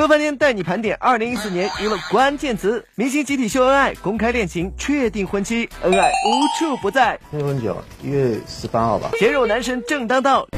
[0.00, 7.20] 乐翻天带你盘点二零一四年娱乐关键词：明星集体秀恩爱，公开恋情，确定婚期，恩爱无处不在。
[7.30, 9.10] 结婚酒一月十八号吧。
[9.18, 10.48] 鲜肉男神正当道。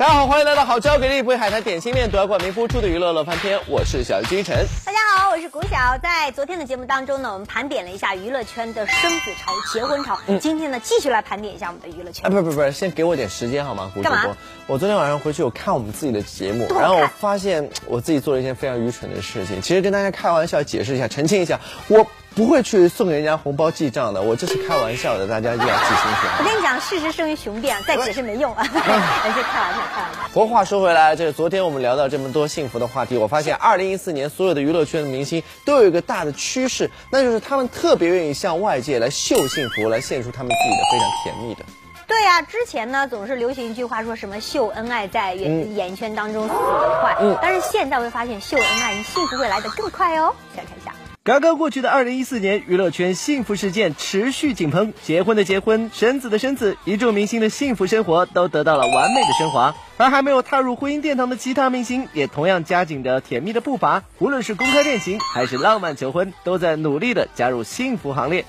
[0.00, 4.66] 大家好，欢迎来到好交给力，不会海苔点心面，独家冠名播出的娱乐乐翻天，我是小金晨。
[4.82, 5.98] 大家好，我是谷晓。
[5.98, 10.18] 在昨天的节目当中呢，我们盘点了一下娱乐圈的生子潮、结婚潮。
[10.40, 12.24] 今天呢，继续来盘点一下我们的娱乐圈。
[12.24, 13.92] 啊，不不不，先给我点时间好吗？
[13.94, 14.36] 谷主播，
[14.68, 19.60] 我昨天晚上回去我看我们自己的节目，然后我发现我自己做了一件非常愚蠢的事情。
[19.60, 22.06] 其实跟大家开玩笑解释一下，澄清一下，我。
[22.34, 26.26] 不会去送给人家红包记账的，我这是开玩笑的，大家一定要记清楚。
[26.38, 30.20] 我跟你讲，事实胜于雄辩，再解释没用啊，还 是 开玩笑，开玩笑。
[30.32, 41.64] 不过话说回来，这是昨天我们聊到这么多幸福的话题，我发现二零一四年所有的娱乐圈的明星都有一个大的趋势，那就是他们特别愿意向外界来秀幸福，来献出他们自己的非常甜蜜的。
[42.06, 50.34] 对呀，之前呢总是流行一句话，说什么秀恩爱在演演艺圈当中死得快，嗯，但是现在会发现秀恩爱，你幸福会来得更快哦。
[50.56, 50.92] 再看一下。
[51.22, 59.74] 刚刚过去的二零一四年，娱乐圈幸福事件持续井喷，结婚的结婚，生子的生子，一众明星的幸福生活都得到了完美的升华。
[59.98, 68.46] 而还没有踏入婚姻殿堂的其他明星，也同样加紧着甜蜜的步伐，无论是公开恋情还是浪漫求婚，都在努力的加入幸福行列。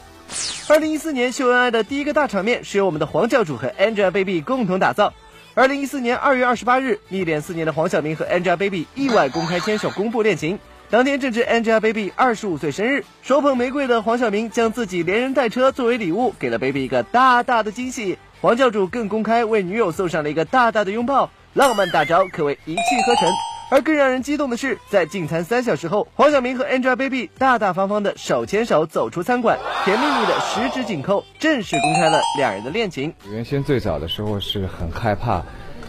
[0.69, 5.14] 二零一四年秀恩爱的第一个大场面是由我们的黄教主和 Angelababy 共同打造。
[5.55, 10.58] 二零一四年二月二十八日，历练四年的黄晓明和 Angelababy 意外公开牵手，公布恋情。
[10.92, 18.17] 当天正值 Angelababy 二十五岁生日，手捧玫瑰的黄晓明将自己连人带车作为礼物，给了 Baby 一个大大的惊喜。
[18.42, 23.30] 黄教主更公开为女友送上了一个大大的拥抱，浪漫大招可谓一气呵成。
[23.70, 33.14] 而更让人激动的是，在进餐三小时后，黄晓明和 Angelababy 大大方方的手牵手走出餐馆，甜蜜蜜的十指紧扣，正式公开了两人的恋情。
[33.31, 35.42] 原先最早的时候是很害怕，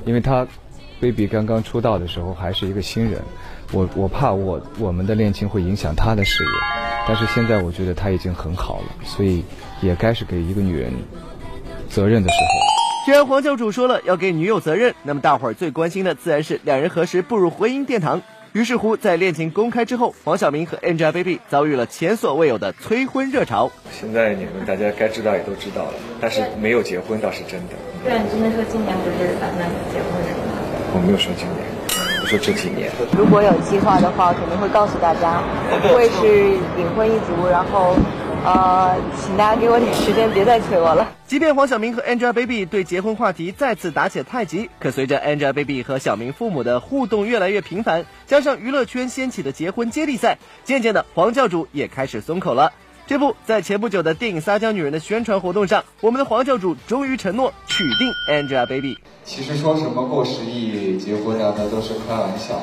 [0.05, 0.47] 因为他
[1.01, 3.21] Baby 刚刚出道的时候还是一个新人。
[3.73, 6.51] 我我怕我我们的恋情会影响他的事业，
[7.09, 9.43] 但是现在我觉得他已经很好了，所以
[9.81, 10.93] 也该是给一个女人
[11.89, 13.07] 责任的时候。
[13.07, 18.21] 既然黄教主说了要给女友责任，那么大伙儿最关心的自然是两人何时步入婚姻殿堂。
[18.53, 23.73] 于是乎，在恋情公开之后，黄晓明和 Angelababy 遭遇了前所未有的催婚热潮。
[23.91, 27.75] 现在你们大家该知道也都知道了，但是没有结婚倒是真的。
[28.05, 30.53] 对啊，你今天说今年不是打算结婚是吗？
[30.95, 31.72] 我没有说今年。
[32.33, 35.43] 就这几年，如果有计划的话，肯定会告诉大家。
[35.93, 37.95] 我也是隐婚一族，然后，
[38.43, 41.07] 呃，请大家给我点时间，别再催我了。
[41.27, 52.73] 即便黄晓明和 Angelababy 对结婚话题再次打起了太极，可随着 Angelababy 和小明父母的互动越来越频繁，加上娱乐圈掀起的结婚接力赛，渐渐的黄教主也开始松口了。
[53.05, 58.99] 这不在前不久的电影《撒娇女人》的宣传活动上，我们的黄教主终于承诺娶定 Angelababy。
[59.25, 62.61] 其实说什么过十亿结婚啊，那都是开玩笑。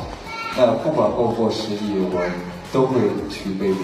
[0.56, 2.24] 那不管过不过十亿，我
[2.72, 3.76] 都会娶 baby。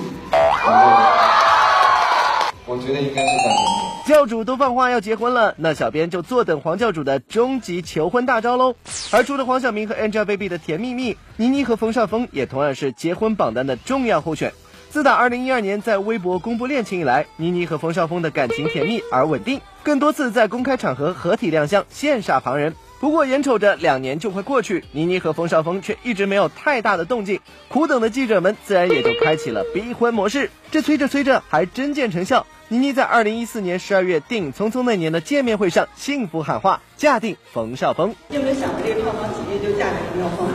[2.68, 4.06] 我觉得应该是在明年。
[4.06, 8.76] 教主都放话要结婚了，那小编就坐等黄教主的终极求婚大招喽。
[9.12, 14.54] 而除了黄晓明和 Angelababy 的甜蜜蜜，倪妮和冯绍峰也同样是结婚榜单的重要候选。
[14.96, 19.60] 自打2012年在微博公布恋情以来，倪妮和冯绍峰的感情甜蜜而稳定。
[19.84, 22.74] 更多次在公开场合合体亮相，羡煞旁人。
[23.02, 27.42] 不过眼瞅着两年就快过去，倪妮和冯绍峰却一直没有太大的动静。
[27.68, 30.50] 苦等的记者们自然也就开启了逼婚模式。
[30.72, 32.48] 这催着催着，还真见成效。
[32.70, 38.16] 倪妮在二零一四年十二月电影《匆匆那年》的见面会上，幸福喊话，嫁定冯绍峰。
[38.30, 40.48] 有没有想过这个票房几亿就嫁给冯绍峰？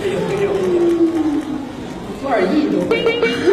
[0.00, 0.54] 有没有？
[2.22, 3.43] 多少亿都？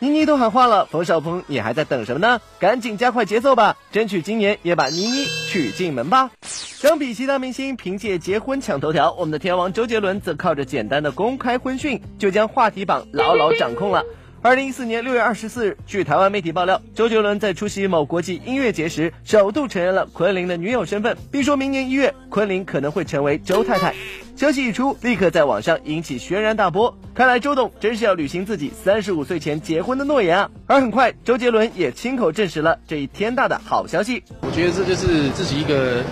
[0.00, 0.06] 多少亿都？
[0.06, 2.40] 倪妮都喊话了，冯绍峰，你还在等什么呢？
[2.58, 6.30] 赶紧加快节奏吧，争取今年也把倪妮娶进门吧。
[6.42, 14.04] 相比其他明星凭借结婚抢头条，我们的天王周杰伦则靠着简单的公开婚讯就将话题榜牢牢掌控了。
[14.40, 23.92] 二零一四年六月二十四日，据台湾媒体爆料，周杰伦在出席某国际音乐节时，首度承认了昆凌的女友身份，并说明年一月昆凌可能会成为周太太。
[24.38, 26.96] 消息一出，立刻在网上引起轩然大波。
[27.12, 30.48] 看来周董真是要履行自己三十五岁前结婚的诺言啊！
[30.68, 34.22] 而很快，周杰伦也亲口证实了这一天大的好消息。
[34.42, 36.04] 我觉得这就是自己一个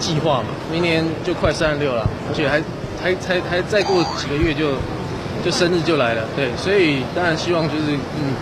[0.00, 2.62] 计划嘛，明年就快三十六了，而且还
[3.02, 4.72] 还才还再过几个月就。
[5.44, 8.34] 就生日就来了，对，所以当然希望就是，嗯，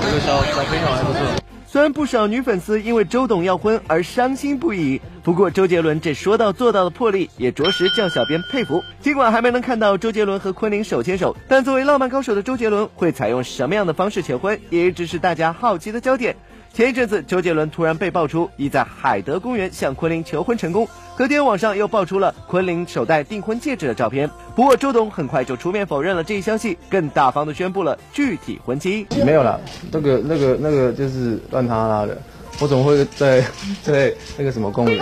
[0.00, 1.20] 这个小小朋友还不错。
[1.66, 8.82] 虽然不少女粉丝因为周董要婚而伤心不已，不过周杰伦这说到做到的魄力也着实叫小编佩服。
[9.00, 16.36] 尽管还没能看到周杰伦和昆凌手牵手，但作为浪漫高手的周杰伦会采用什么样的方式求婚，也一直是大家好奇的焦点。
[16.72, 20.88] 前一阵子，周杰伦突然被爆出已在海德公园向昆凌求婚成功，
[21.18, 24.30] 隔天网上又爆出了昆凌手戴订婚戒指的照片。
[24.54, 29.04] 不过周董很快就出面否认了这一消息，更大方的宣布了具体婚期。
[29.26, 32.16] 没有了，那个那个那个就是乱他拉的，
[32.58, 33.44] 我怎么会在
[33.82, 35.00] 在那个什么公园？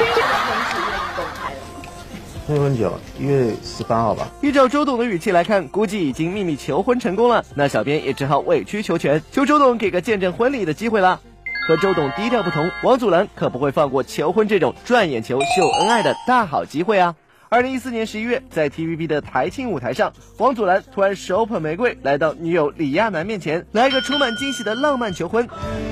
[2.46, 4.26] 订婚酒一月十八号吧。
[4.40, 7.44] 依照周董的语气来看，估计已经秘密求婚成功了。
[7.54, 11.20] 那小编也只好委曲求全，求周董给个见证婚礼的机会啦。
[11.66, 17.14] 和周董低调不同，王祖蓝可不会放过求婚这种赚眼球、秀恩爱的大好机会啊！
[17.50, 25.48] 二零一四年十一月，在 TVB 的台庆舞台上，王祖蓝突然手捧玫瑰来到女友李亚男面前，来个充满惊喜的浪漫求婚。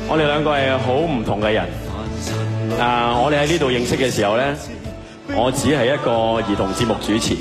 [0.07, 1.65] 我哋两个系好唔同嘅人，
[2.79, 3.19] 啊！
[3.19, 4.55] 我哋喺呢度认识嘅时候呢，
[5.35, 7.35] 我只系一个儿童节目主持，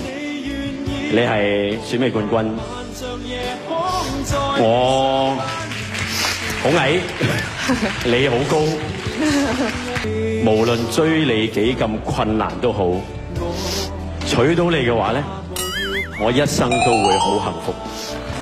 [1.11, 2.55] 你系选美冠军，
[4.57, 5.35] 我
[6.63, 7.01] 好矮，
[8.07, 8.59] 你好高，
[10.49, 12.85] 无论追你几咁困难都好，
[14.35, 15.23] 娶到你嘅话咧，
[16.21, 17.73] 我一生都会好幸福。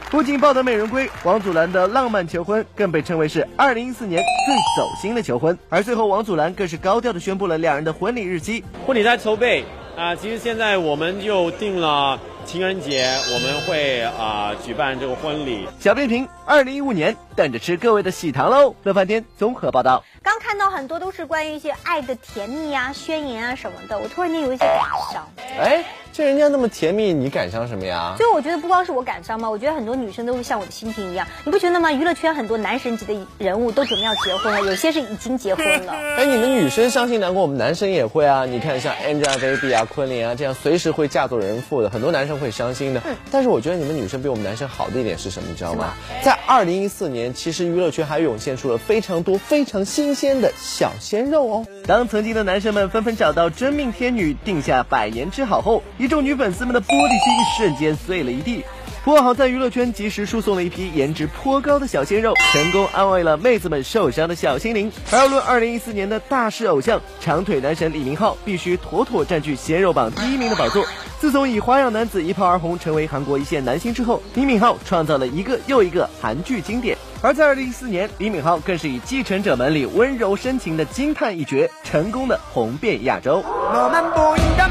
[0.10, 5.56] 不仅抱得美人归，王祖蓝的浪漫求婚更被称为是二零一四年最走心的求婚。
[5.70, 8.64] 而最后，王祖蓝更是高调的宣布了两人的婚礼日期。
[8.88, 9.64] 婚礼在筹备
[9.96, 15.68] 啊，其实现在我们又定了情人节，我们会啊举办这个婚礼。
[15.80, 18.76] 小编评：二零一五年，等着吃各位的喜糖喽！
[18.84, 20.04] 乐翻天综合报道。
[20.22, 24.82] 刚看到很多都是关于一些爱的甜蜜啊、宣言啊什么的，我突然间有一些感
[25.12, 25.28] 伤。
[25.58, 25.84] 哎，
[26.14, 28.16] 这人家那么甜蜜，你感伤什么呀？
[28.20, 31.92] 就我觉得不光是我感伤嘛，我觉得很多女生都会像我的心情一样，你不觉得吗？
[31.92, 35.92] 娱乐圈很多男神级的人物都准备要结婚了，有些是已经结婚了。
[35.92, 38.46] 哎，你们女生伤心难过，我们男生也会啊。
[38.46, 43.02] 你看像 Angelababy 啊、昆凌啊这样随时会嫁作人妇的，很多男生会伤心的。
[43.08, 43.16] 嗯。
[43.32, 45.50] 但是我觉得你们女生比我们男生好的一点是什么？
[45.50, 45.96] 你知道吗？
[46.24, 51.66] 在二零一四年，其实娱乐圈还涌现出了非常多非常新鲜的小鲜肉哦。
[51.88, 58.62] 当曾经的男神们纷纷找到真命天女，定下百年之好后，一众女粉丝们的玻璃心瞬间碎了一地。
[59.06, 64.92] 不过好在娱乐圈及时输送了一批颜值颇高的小鲜肉，成功安慰了妹子们受伤的小心灵。
[65.14, 70.86] 而要论二零一四年的大势偶像，长腿男神李明浩必须妥妥占据鲜肉榜第一名的宝座。
[71.22, 76.98] 自从以花样男子一炮而红，成为韩国一线男星之后，李敏镐创造了一个又一个韩剧经典。
[77.22, 83.42] 而在二零一四年，李敏镐更是以《继承者们》里温柔深情的惊叹一角，成功的红遍亚洲。
[83.46, 84.68] 我们不应该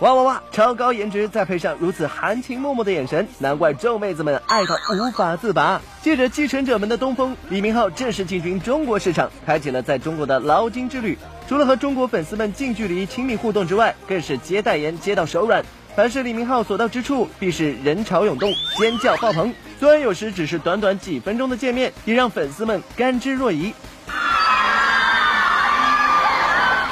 [0.00, 0.42] 哇哇哇！
[0.52, 5.80] 超高颜值，再配上如此含情脉脉的眼神，难怪众妹子们爱到无法自拔。
[6.00, 11.18] 借着继承者们的东风，李明浩正式进军中国市场，开启了在中国的捞金之旅。
[11.48, 15.64] 除了和中国粉丝们近距离亲密互动之外，更是接代言接到手软。
[15.96, 19.52] 凡是李明浩所到之处，必是人潮涌动，尖叫爆棚。
[19.80, 23.72] 虽然有时只是短短几分钟的见面，也让粉丝们甘之若饴。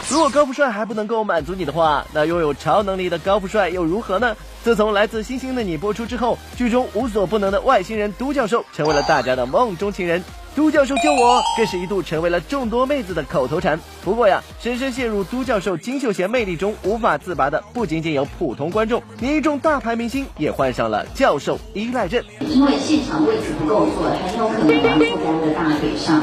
[0.09, 4.37] 如果高富帅还不能够满足你的话，那拥有超能力的高富帅又如何呢？
[4.63, 10.23] 自从《来自星星的你》播出之后，剧中无所不能的外星人独角兽成为了大家的梦中情人。
[10.57, 13.79] 都教授救我，更是一度成为了众多妹子的口头禅。
[14.03, 22.25] 不过呀，深深陷入都教授金秀贤魅力中无法自拔的，不仅仅有普通观众，连一众大牌明星也患上了教授依赖症。
[22.41, 26.19] 因为现场位置不够坐，很有可能要负担的大腿上。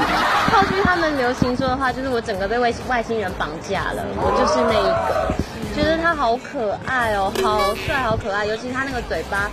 [0.50, 5.54] 套句他们流行说的话，就是我整个被外外星人绑架了，我就是那一个。
[5.76, 9.50] 觉得他好可爱哦，好帅，好可爱，尤其他那个嘴巴，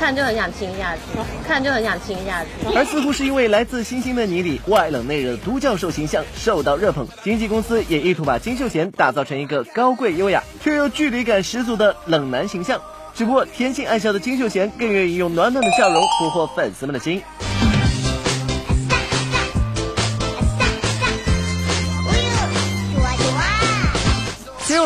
[0.00, 1.00] 看就很想亲一下子，
[1.46, 2.48] 看就很想亲一下子。
[2.74, 12.80] 而似乎是因为来自星星的你里外冷内热的独教授形象受到热捧，经纪公司也意图把金秀贤打造成一个高贵优雅却又距离感十足的冷男形象。
[13.14, 17.20] 只不过天性爱笑的金秀贤更愿意用暖暖的笑容俘获粉丝们的心。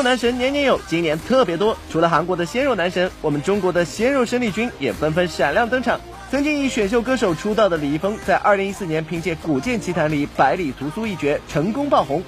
[0.04, 1.74] 男神年年有，今年特别多。
[1.90, 5.98] 除了韩国的鲜肉男神，我们中国的鲜肉生力军也纷纷闪亮登场。
[6.30, 12.22] 曾经以选秀歌手出道的李易峰，在二零一四年凭借《古剑奇谭》里百里屠苏一角成功爆红。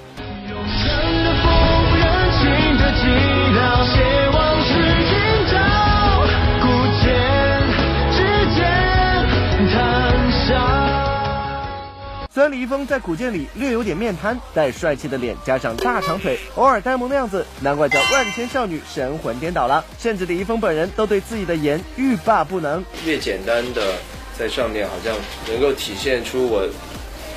[12.37, 19.83] 虽然李易峰在古剑里略有点面瘫，但帅气的脸加上大长腿，偶尔呆萌的样子，难怪叫万千少女神魂颠倒了。
[19.97, 22.85] 甚至李易峰本人都对自己的颜欲罢不能。
[23.07, 23.95] 越简单的
[24.37, 25.15] 在上面，好像
[25.47, 26.61] 能够体现出我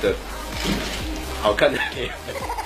[0.03, 0.13] 的
[1.41, 2.11] 好看的脸。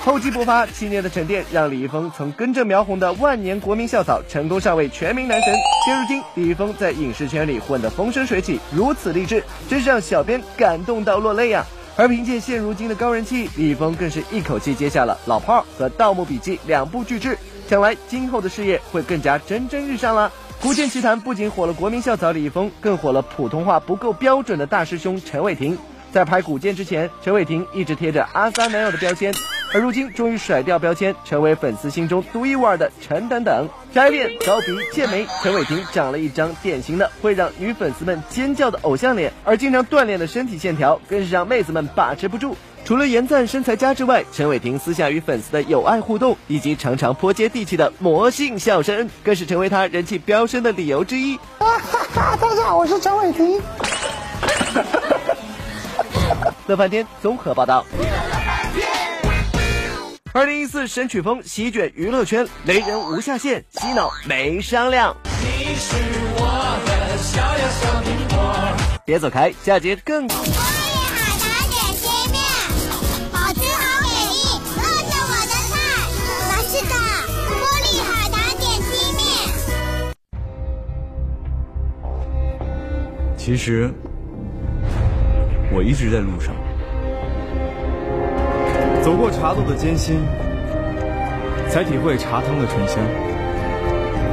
[0.04, 5.54] 厚积薄发，七年的沉淀让李易峰从根正苗红的万年国民校草，成功上位全民男神。
[5.86, 11.64] 现如今，李易峰在影视圈里混得风生水起，如此励志，真是让小编感动到落泪呀！
[11.98, 17.38] 而凭借现如今的高人气，李易峰更是一口气接下了《老炮儿》和《盗墓笔记》两部巨制，
[17.70, 20.30] 想来今后的事业会更加蒸蒸日上啦。
[20.62, 25.78] 《古剑奇谭》不仅火了国民校草李易峰，更火了普通话不够标准的大师兄陈伟霆。
[26.12, 29.32] 在拍《古剑》之前，陈伟霆一直贴着阿三男友的标签，
[29.76, 33.68] 而如今终于甩掉标签，成为粉丝心中独一无二的陈等等。
[33.92, 42.56] 摘脸、高鼻、剑眉，陈伟霆长了一张典型的会让女粉丝们尖叫的偶像脸，而经常锻炼的身体线条更是让妹子们把持不住。
[42.86, 51.36] 除了言赞身材佳之外，陈伟霆私下与粉丝的友爱互动，以及常常颇接地气的魔性笑声，更是成为他人气飙升的理由之一。
[51.60, 51.78] 哈
[52.14, 53.60] 哈，大家好，我是陈伟霆。
[56.66, 57.84] 乐翻天综合报道。
[60.36, 65.16] 二零一四神曲风席卷娱乐圈，雷人无下限，洗脑没商量。
[65.40, 65.96] 你是
[66.36, 68.54] 我的小呀小苹果。
[69.06, 70.28] 别走开，下节更。
[70.28, 70.44] 玻璃
[71.08, 72.38] 海苔点心面，
[73.32, 74.36] 好吃好美丽，
[74.76, 75.72] 乐着我的菜。
[76.68, 76.92] 是的，
[77.48, 79.24] 玻璃海苔点心面。
[83.38, 83.90] 其实。
[85.72, 86.54] 我一直在路上，
[89.06, 90.18] 走过茶路的艰辛，
[91.70, 92.98] 才体会茶汤的醇香。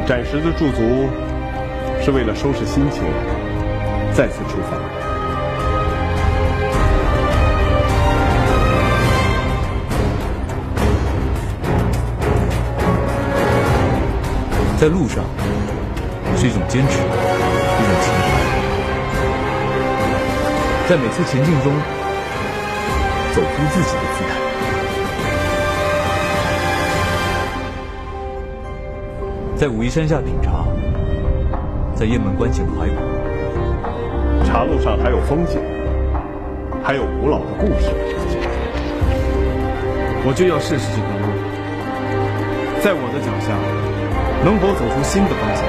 [0.08, 1.08] 暂时的驻足，
[2.02, 3.04] 是为了收拾心情，
[4.14, 4.76] 再次出发。
[14.80, 15.24] 在路上，
[16.36, 18.26] 是一种坚持，一种情怀。
[20.90, 21.72] 在每次前进中，
[23.36, 24.33] 走出自己的姿态。
[29.64, 30.66] 在武夷山下品茶，
[31.96, 32.96] 在雁门关前怀古。
[34.44, 35.58] 茶路上还有风景，
[36.84, 37.88] 还有古老的故事。
[40.28, 41.32] 我就要试试这条路，
[42.84, 43.56] 在我的脚下，
[44.44, 45.64] 能否走出新的方向？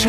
[0.00, 0.06] 娱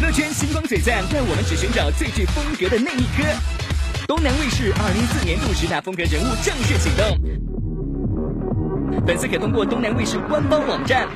[0.00, 3.22] 乐圈星光璀璨，但我们只寻找最具风格的那一颗。
[4.08, 7.16] 东南卫视二零一四年度十大风格人物正式启动，
[9.06, 11.06] 粉丝可通过东南卫视官方网站、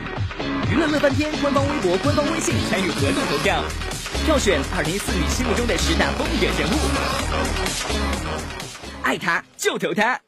[0.70, 3.64] 娱乐乐翻天官方微博、官方微信参与活动投票，
[4.24, 6.78] 票选二零一四你心目中的十大风格人物，
[9.02, 10.20] 爱他就投他。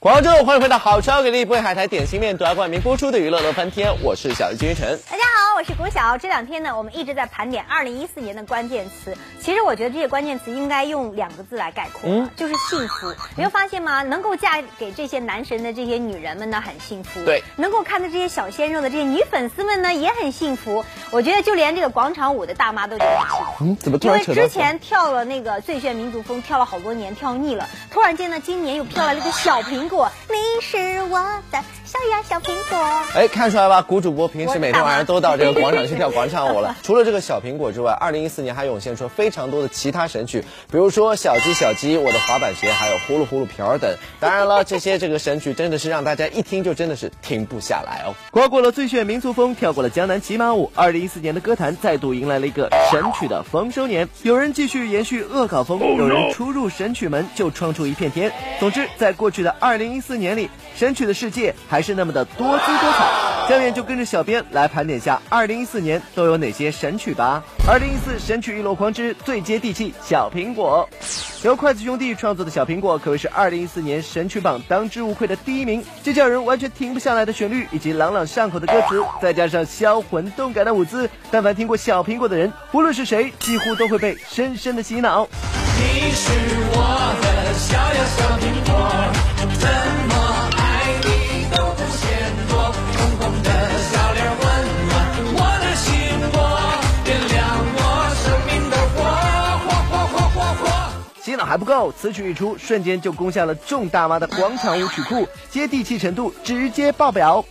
[0.00, 4.96] 广告之后，欢迎回到好吃好给力、不会海苔点心面独家冠名播出的娱乐乐翻天，我是小鱼金晨。
[5.10, 6.16] 大家好，我是古晓。
[6.16, 9.16] 这两天呢，我们一直在盘点二零一四年的关键词。
[9.40, 13.12] 其实我觉得这些关键词应该用两个字来概括，嗯，就是幸福。
[13.36, 14.02] 没有发现吗？
[14.02, 17.24] 能够嫁给这些男神的这些女人们呢，很幸福。
[17.24, 20.84] 对，能够看到这些小鲜肉的这些女粉丝们呢，也很幸福。
[21.10, 23.64] 我觉得就连这个广场舞的大妈都觉得幸福。
[23.64, 27.68] 嗯，怎么因为之前跳了那个最炫民族风，跳了好多年，跳腻了。
[27.90, 30.10] 突然间呢，今年又飘来了个小苹果。
[30.28, 31.18] 你是我
[31.50, 32.78] 的小呀小苹果。
[33.14, 33.80] 哎，看出来吧？
[33.80, 36.76] 古主播平时每天晚上都到这个广场去跳广场舞了。
[36.82, 43.96] 除了这个小苹果之外，二零一四年还涌现出非常多的其他神曲，比如说小鸡小鸡、我的滑板鞋，还有呼噜呼噜瓢儿等。
[44.20, 48.14] 当然了，这些这个神曲真的是让大家一听就真的是停不下来哦。
[48.32, 54.06] 跨过了最炫民族风，跳过了江南骑马舞，二零一四年的歌坛再度迎来了一个神曲的丰收年。
[54.24, 58.30] 有人继续延续恶搞风，有人初入神曲门就闯出一片天。
[58.60, 63.06] 总之，在过去的二零一四年里，神曲的世界还还是那么的多姿多彩。
[63.48, 67.40] 下面就跟着小编来盘点下二零一四年都有哪些神曲吧。
[67.68, 70.88] 二零一四神曲一箩筐之最接地气小苹果。
[71.44, 75.84] 由筷子兄弟创作的小苹果可谓是2014年神曲榜当之无愧的第一名。
[76.02, 85.28] 这叫人完全停不下来的旋律，以及朗朗上口的歌词，再加上销魂动感的舞姿，但凡听过小苹果的人，无论是谁，几乎都会被深深的洗脑。
[85.78, 86.32] 你是
[86.72, 88.74] 我的小呀小苹果，
[89.60, 89.70] 怎
[90.08, 90.17] 么
[101.44, 107.44] 还不够，此曲一出，瞬间就攻下了众大妈的广场舞曲库，接地气程度直接爆表。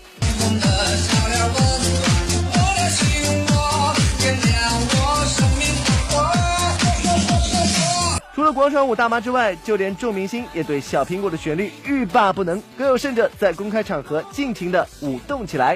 [8.34, 15.76] 除了广场舞大妈之外，就连众明星也对小苹果的旋律欲罢不能，更有甚者在公开场合尽情的舞动起来。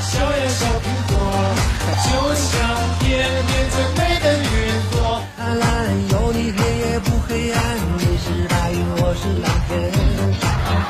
[0.00, 1.18] 小呀小苹果，
[2.02, 2.58] 就像
[3.00, 4.63] 天边最美的云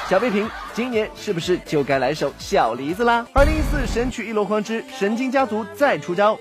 [0.08, 3.26] 小贝平，今年是不是就该来首小梨子啦？
[3.32, 6.38] 二零一四神曲一箩筐之神经家族再出招，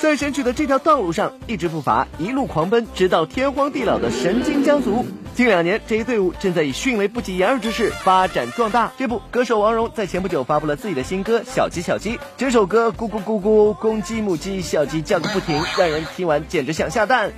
[0.00, 5.04] 在神曲的这条道路上一直不乏，一路狂奔直到天荒地老的神经家族。
[5.34, 8.92] 近两年，这一队伍正在以迅雷不及掩耳之势发展壮大。
[8.96, 17.32] 这不，歌手王蓉在前不久发布了自己的新歌《小鸡小鸡》，整首歌咕咕咕咕，公鸡母鸡，小鸡叫个不停，让人听完简直想下蛋。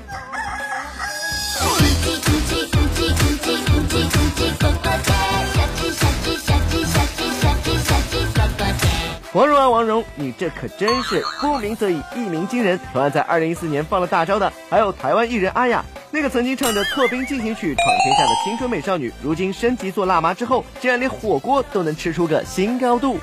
[9.32, 12.80] 王蓉啊，王蓉，你这可真是不鸣则已，一鸣惊人。
[12.92, 23.18] 同样在二零一四年放了大招的，还有台湾艺人阿雅，那个曾经唱着《破冰进行曲》闯天下的青春美少女，如今升级做辣妈之后，竟然连火锅都能吃出个新高度。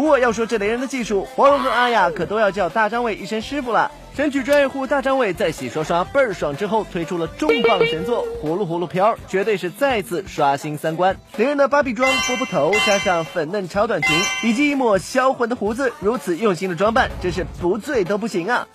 [0.00, 3.92] 不过要说这雷人的技术，黄蓉和阿雅可都要叫大张伟一声师傅了。
[4.16, 11.14] 神曲专业户大张伟在洗刷刷倍儿爽之后，推出了重磅神作《葫芦葫芦飘》，绝对是再次刷新三观。
[11.36, 18.66] 雷人的芭比妆、波波头，加上粉嫩超短裙，以及一抹销魂的胡子，如此用心的装扮，真是不醉都不行啊！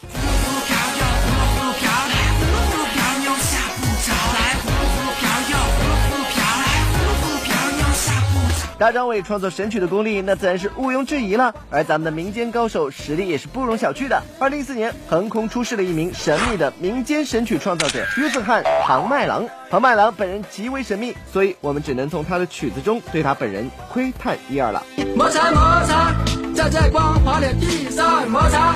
[8.77, 11.55] 大张伟创作神曲的功力，那自然是毋庸置疑了。
[11.70, 14.22] 而咱们的民间高手实力也是不容小觑的。
[14.38, 19.48] 二零一四年，横空出世了一名神秘的民间神曲创造者——约瑟翰·庞麦郎。
[19.70, 24.83] 庞麦郎本人极为神秘，所以我们只能从他的曲子中对他本人窥探一二了。
[25.16, 26.14] 摩擦摩擦，
[26.53, 28.75] 站在光滑的地上摩擦，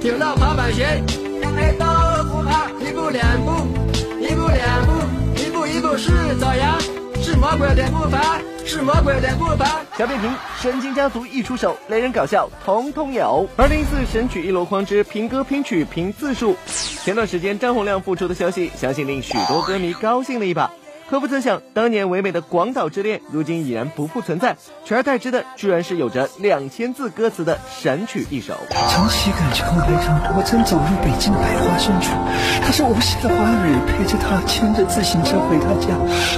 [0.00, 1.02] 听到滑板鞋，
[1.56, 1.84] 哎都
[2.24, 3.52] 不怕，一步两步，
[4.18, 6.78] 一步两步，一步一步是走呀。
[7.22, 9.80] 是魔鬼的步伐，是魔鬼的步伐。
[9.96, 13.48] 小点评，神经家族一出手，雷人搞笑统统有。
[13.56, 16.56] 二零一四神曲一箩筐之评歌评曲评字数。
[16.66, 20.72] 前段时间张洪亮复出的消息，相信令许多歌迷高兴了一把。
[21.12, 28.54] 可不曾想，当年唯美的《广岛之恋》，如今已然不复存在，取而代之的居然是有着两千字歌词的神曲一首。
[28.70, 32.12] 从西赶去空拍中，我曾走入北京的百花深处，
[32.64, 35.88] 他是无邪的花蕊，陪着他牵着自行车回他家，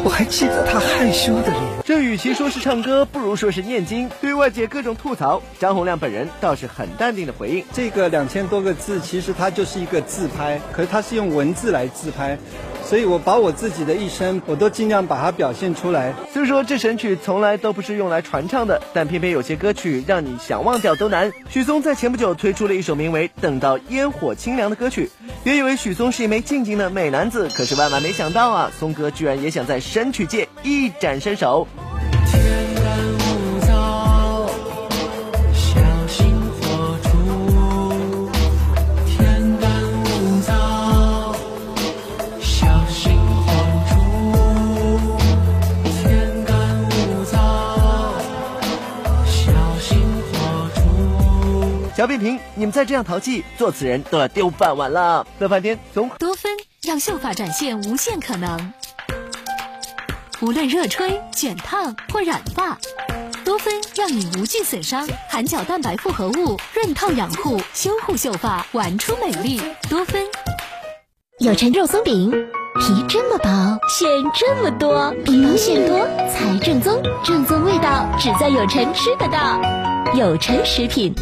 [0.03, 1.63] 我还记得他害羞的脸。
[1.85, 4.11] 这与其说是唱歌，不如说是念经。
[4.21, 12.37] 对外界各种吐槽，张洪亮本人倒是很淡定的回应：这个两千多个字，其实它就是一个自拍，可是它是用文字来自拍。
[12.87, 16.13] 所以我把我自己的一生，我都尽量把它表现出来。
[16.33, 21.33] 虽说这神曲从来都不是用来传唱的，但偏偏有些歌曲让你想忘掉都难。
[21.49, 25.11] 许嵩在前不久推出了一首名为《等到烟火清凉》的歌曲，
[25.45, 31.67] 原以为许嵩是一枚静静的美男子，可是万万没想到啊，嵩哥居然也想在神曲界一展身手。
[52.05, 55.27] 小扁平，你们再这样淘气，做词人都要丢饭碗了。
[55.39, 58.75] 乐半天，从多芬让秀发展现无限可能，
[60.43, 62.77] 无论热吹、卷烫或染发，
[63.43, 69.59] 多芬让你无惧损伤，含角蛋白复合物润透养护，修护秀发，玩出美丽。
[69.89, 70.23] 多芬
[71.39, 72.31] 有陈肉松饼，
[72.81, 73.49] 皮这么薄，
[73.89, 79.59] 馅这么多，皮薄馅多才正宗，正宗味道只在有陈吃得到，
[80.15, 81.15] 有陈食品。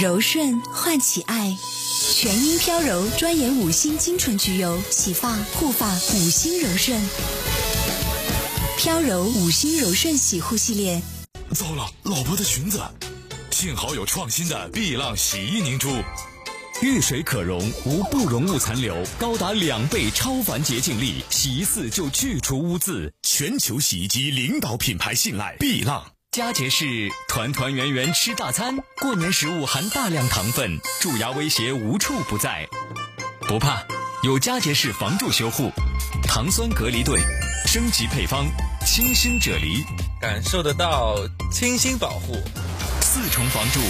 [0.00, 1.56] 柔顺唤起爱，
[2.14, 7.02] 全英飘柔专研五星精纯焗油，洗发护发五星柔顺。
[8.76, 11.02] 飘柔五星柔顺洗护系列。
[11.52, 12.80] 糟了，老婆的裙子。
[13.50, 15.90] 幸好有创新的碧浪洗衣凝珠，
[16.80, 23.12] 遇水可溶，无不溶物残留，高达两倍超凡洁净力，洗一次就去除污渍。
[23.24, 26.12] 全球洗衣机领导品牌信赖，碧浪。
[26.38, 32.68] 佳节是团团圆圆吃大餐，过年食物含大量糖分，蛀牙威胁无处不在。
[33.40, 33.82] 不怕，
[34.22, 35.72] 有佳节氏防蛀修护，
[36.22, 37.18] 糖酸隔离对，
[37.66, 38.46] 升级配方，
[38.86, 39.84] 清新啫喱，
[40.20, 41.16] 感受得到
[41.50, 42.40] 清新保护。
[43.00, 43.80] 四重防蛀，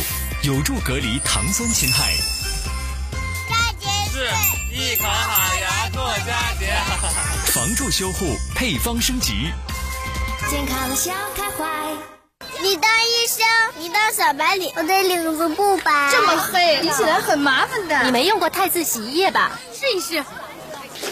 [0.43, 2.17] 有助隔离糖酸侵害。
[3.51, 4.27] 佳节是
[4.75, 6.75] 一口好牙过佳节，
[7.53, 9.53] 防蛀修护配方升级，
[10.49, 11.48] 健康的笑开怀。
[12.61, 13.47] 你当医生，
[13.79, 18.03] 你当小白领，我的领子不白，这么黑，洗起来很麻烦的。
[18.03, 19.53] 你没用过汰渍洗衣液吧？
[19.73, 20.25] 试一试，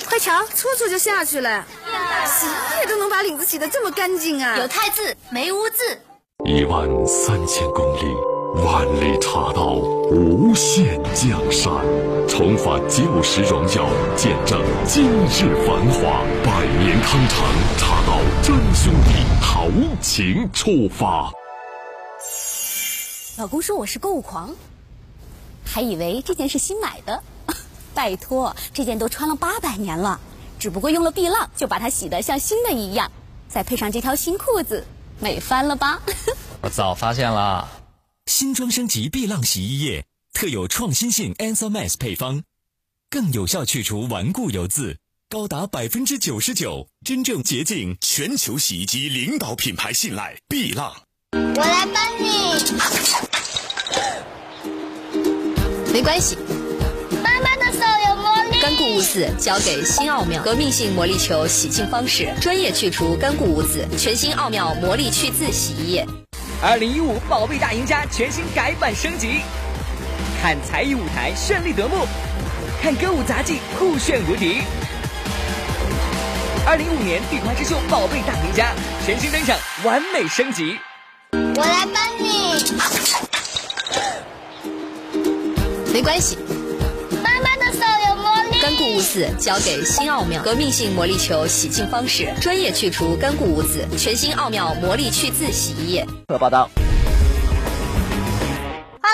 [0.08, 1.64] 快瞧，搓搓就下去了。
[2.26, 4.56] 洗衣液都能把领子洗得这么干净啊！
[4.58, 6.00] 有汰渍，没污渍。
[6.44, 8.00] 一万三千公里，
[8.64, 9.74] 万里茶道，
[10.10, 11.70] 无限江山，
[12.26, 16.22] 重返旧时荣耀，见证今日繁华。
[16.42, 17.44] 百年康城，
[17.76, 19.68] 茶道真兄弟，豪
[20.00, 21.30] 情出发。
[23.36, 24.50] 老公说我是购物狂，
[25.64, 27.22] 还以为这件是新买的。
[27.94, 30.18] 拜托，这件都穿了八百年了，
[30.58, 33.10] 只不过用了碧浪就把它洗得像新的一样，
[33.48, 34.82] 再配上这条新裤子。
[35.20, 36.00] 美翻了吧！
[36.62, 37.66] 我 早发现了，
[38.26, 42.42] 新装升级碧浪洗衣液，特有创新性 Answer Max 配方，
[43.08, 44.98] 更有效去除顽固油渍，
[45.30, 47.96] 高达百分之九十九，真正洁净。
[48.00, 50.92] 全球洗衣机领导品牌信赖，碧浪。
[51.32, 52.26] 我来帮你。
[55.92, 56.36] 没关系。
[57.22, 58.60] 妈妈的手有魔力。
[58.60, 66.04] 干固污渍交给新奥妙革命性魔力球洗净方式，专业去除干固污渍，全新奥妙魔力去渍洗衣液。
[66.62, 69.42] 二零一五宝贝大赢家全新改版升级，
[70.40, 72.06] 看才艺舞台绚丽夺目，
[72.82, 74.62] 看歌舞杂技酷炫无敌。
[76.66, 78.72] 二零一五年地花之秀宝贝大赢家
[79.04, 80.78] 全新登场，完美升级。
[81.32, 82.64] 我来帮你。
[85.92, 86.38] 没关系。
[88.66, 96.04] 干固污渍交给新奥妙革命性魔力球洗净方式，专业去除干固污渍，全新奥妙魔力去渍洗衣液。
[96.26, 96.68] 报道。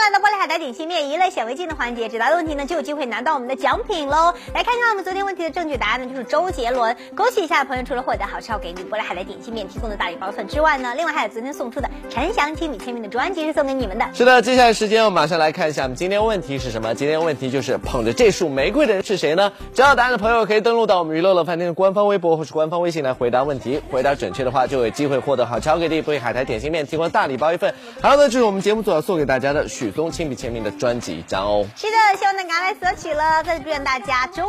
[0.03, 4.35] 来到玻璃海苔点心面一类显微镜的环节，解答的问题呢就有机会拿到我们的奖品喽！
[4.53, 6.97] 来看看我们昨天问题的正确答案呢，就是周杰伦。
[7.15, 14.05] 恭喜一下朋友，除了获得好吃要给你玻璃海苔点心面提供的大礼包份之外呢，另外还有昨天送出的陈翔亲笔签名的专辑是送给你们的。
[14.13, 16.93] 是的，接下来时间我们马上来看一下我们今天问题是什么。
[16.97, 19.53] 今天问题就是捧着这束玫瑰的人是谁呢？
[19.73, 23.81] 知道答案的朋友可以登录到我们娱乐乐饭店的官方微博或是官方微信来回答问题。
[23.89, 27.73] 回答准确的话就有机会获得好超给力玻璃海苔点心面提供大礼包一份。
[28.01, 31.67] 还有呢，就是我们节目组要送给大家的许嵩亲笔签名的专辑一张哦。
[31.77, 33.43] 是的，希望能赶快来索取了。
[33.45, 34.43] 再次祝愿大家周。